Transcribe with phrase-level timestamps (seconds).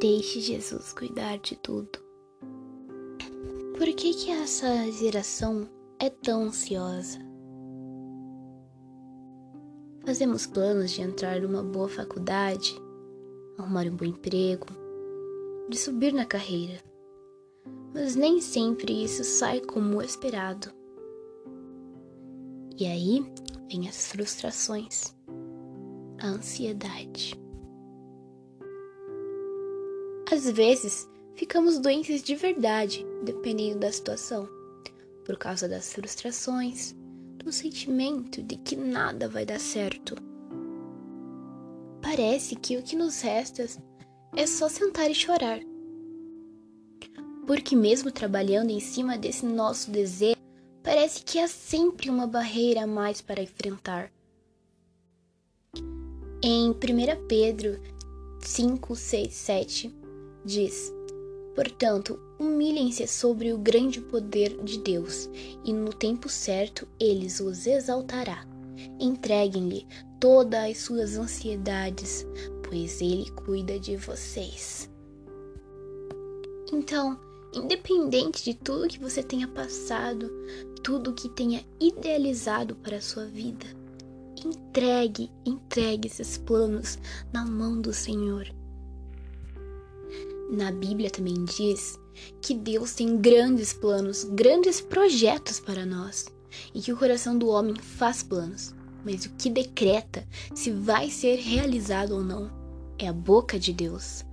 [0.00, 1.98] Deixe Jesus cuidar de tudo.
[3.76, 5.68] Por que que essa geração
[5.98, 7.18] é tão ansiosa?
[10.06, 12.74] Fazemos planos de entrar numa boa faculdade,
[13.58, 14.68] arrumar um bom emprego,
[15.68, 16.82] de subir na carreira.
[17.92, 20.72] Mas nem sempre isso sai como esperado.
[22.78, 23.22] E aí
[23.68, 25.14] vem as frustrações,
[26.22, 27.39] a ansiedade.
[30.30, 34.48] Às vezes, ficamos doentes de verdade, dependendo da situação,
[35.24, 36.94] por causa das frustrações,
[37.44, 40.14] do sentimento de que nada vai dar certo.
[42.00, 43.66] Parece que o que nos resta
[44.36, 45.58] é só sentar e chorar.
[47.44, 50.38] Porque, mesmo trabalhando em cima desse nosso desejo,
[50.80, 54.12] parece que há sempre uma barreira a mais para enfrentar.
[56.40, 56.74] Em 1
[57.26, 57.80] Pedro
[58.42, 59.99] 5, 6, 7,
[60.44, 60.92] diz:
[61.54, 65.28] Portanto, humilhem-se sobre o grande poder de Deus,
[65.64, 68.46] e no tempo certo ele os exaltará.
[68.98, 69.86] Entreguem-lhe
[70.18, 72.26] todas as suas ansiedades,
[72.62, 74.88] pois ele cuida de vocês.
[76.72, 77.18] Então,
[77.52, 80.30] independente de tudo que você tenha passado,
[80.82, 83.66] tudo que tenha idealizado para a sua vida,
[84.46, 86.96] entregue, entregue esses planos
[87.32, 88.50] na mão do Senhor
[90.50, 91.98] na Bíblia também diz
[92.42, 96.26] que Deus tem grandes planos, grandes projetos para nós
[96.74, 101.36] e que o coração do homem faz planos, mas o que decreta se vai ser
[101.36, 102.50] realizado ou não
[102.98, 104.24] é a boca de Deus.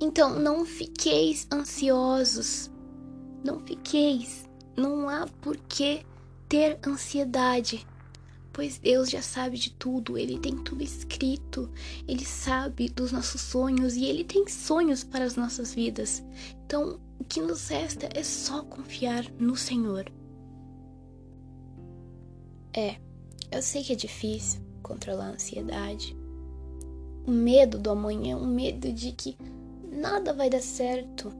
[0.00, 2.70] Então não fiqueis ansiosos,
[3.44, 6.04] não fiqueis, não há por que
[6.48, 7.86] ter ansiedade
[8.54, 11.68] pois Deus já sabe de tudo, Ele tem tudo escrito,
[12.06, 16.24] Ele sabe dos nossos sonhos e Ele tem sonhos para as nossas vidas.
[16.64, 20.10] Então, o que nos resta é só confiar no Senhor.
[22.72, 22.96] É,
[23.50, 26.16] eu sei que é difícil controlar a ansiedade,
[27.26, 29.36] o medo do amanhã, o medo de que
[29.90, 31.32] nada vai dar certo.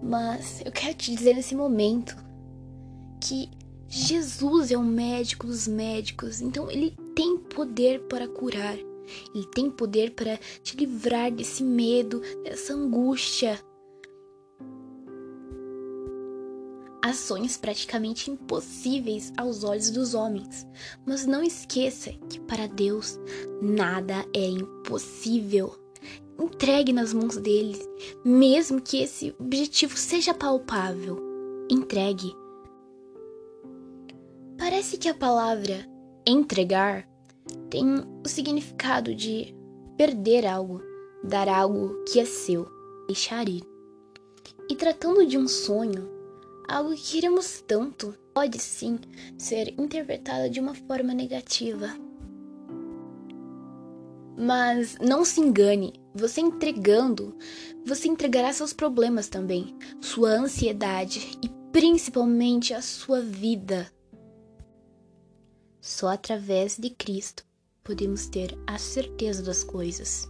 [0.00, 2.16] Mas eu quero te dizer nesse momento
[3.20, 3.50] que
[3.92, 8.78] Jesus é o médico dos médicos, então ele tem poder para curar.
[9.34, 13.58] Ele tem poder para te livrar desse medo, dessa angústia.
[17.02, 20.64] Ações praticamente impossíveis aos olhos dos homens.
[21.04, 23.18] Mas não esqueça que para Deus
[23.60, 25.74] nada é impossível.
[26.38, 27.76] Entregue nas mãos dele,
[28.24, 31.18] mesmo que esse objetivo seja palpável.
[31.68, 32.32] Entregue
[34.70, 35.84] Parece que a palavra
[36.24, 37.04] entregar
[37.68, 37.84] tem
[38.24, 39.52] o significado de
[39.96, 40.80] perder algo,
[41.24, 42.68] dar algo que é seu,
[43.08, 43.64] deixar ir.
[44.70, 46.08] E tratando de um sonho,
[46.68, 49.00] algo que queremos tanto, pode sim
[49.36, 51.88] ser interpretado de uma forma negativa.
[54.38, 57.36] Mas não se engane, você entregando,
[57.84, 63.90] você entregará seus problemas também, sua ansiedade e principalmente a sua vida.
[65.80, 67.42] Só através de Cristo
[67.82, 70.28] podemos ter a certeza das coisas.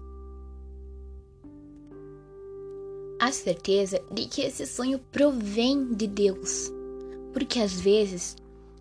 [3.20, 6.72] A certeza de que esse sonho provém de Deus.
[7.32, 8.36] Porque às vezes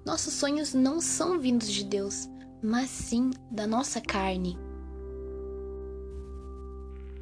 [0.06, 2.30] nossos sonhos não são vindos de Deus,
[2.62, 4.58] mas sim da nossa carne.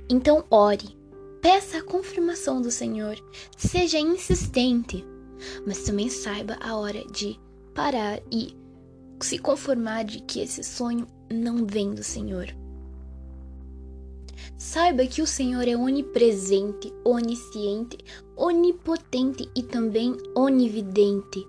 [0.09, 0.97] Então ore,
[1.41, 3.17] peça a confirmação do Senhor,
[3.57, 5.05] seja insistente,
[5.65, 7.39] mas também saiba a hora de
[7.73, 8.55] parar e
[9.25, 12.47] se conformar de que esse sonho não vem do Senhor.
[14.57, 17.97] Saiba que o Senhor é onipresente, onisciente,
[18.35, 21.45] onipotente e também onividente.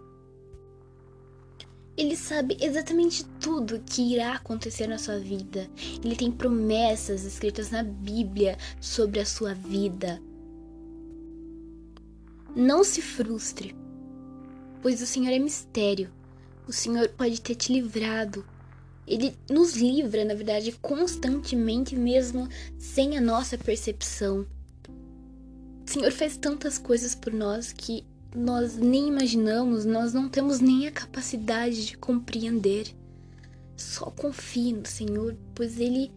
[1.97, 5.69] Ele sabe exatamente tudo que irá acontecer na sua vida.
[6.05, 10.23] Ele tem promessas escritas na Bíblia sobre a sua vida.
[12.55, 13.75] Não se frustre,
[14.81, 16.18] pois o Senhor é mistério
[16.69, 18.45] o Senhor pode ter te livrado.
[19.07, 22.47] Ele nos livra, na verdade, constantemente, mesmo
[22.79, 24.47] sem a nossa percepção.
[25.87, 28.05] O Senhor faz tantas coisas por nós que
[28.37, 32.95] nós nem imaginamos, nós não temos nem a capacidade de compreender.
[33.75, 36.13] Só confie no Senhor, pois Ele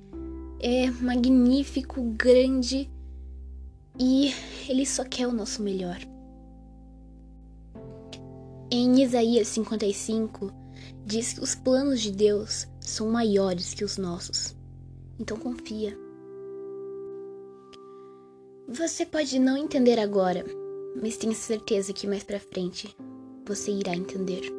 [0.59, 2.89] é magnífico, grande
[3.97, 4.33] e
[4.67, 5.99] Ele só quer o nosso melhor.
[8.73, 10.49] Em Isaías 55,
[11.05, 14.55] diz que os planos de Deus são maiores que os nossos.
[15.19, 15.93] Então confia.
[18.69, 20.45] Você pode não entender agora,
[21.01, 22.95] mas tenho certeza que mais para frente
[23.45, 24.49] você irá entender.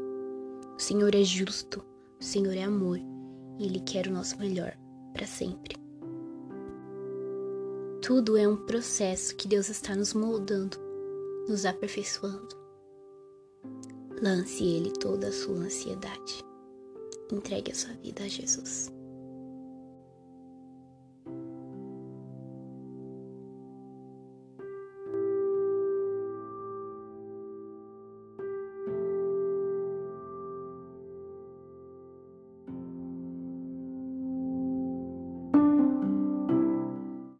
[0.77, 1.83] O Senhor é justo,
[2.21, 2.99] o Senhor é amor
[3.59, 4.77] e ele quer o nosso melhor
[5.15, 5.75] para sempre.
[8.03, 10.77] Tudo é um processo que Deus está nos moldando,
[11.49, 12.62] nos aperfeiçoando.
[14.23, 16.45] Lance ele toda a sua ansiedade.
[17.33, 18.89] Entregue a sua vida a Jesus.